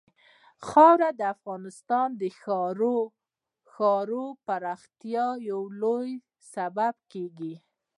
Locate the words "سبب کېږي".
6.53-7.53